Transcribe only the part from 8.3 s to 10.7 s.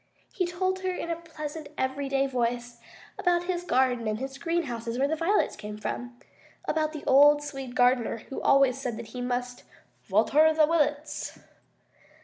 always said he must "vater the